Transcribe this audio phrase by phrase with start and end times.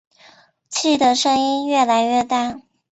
[0.67, 2.59] 气的声音越来越大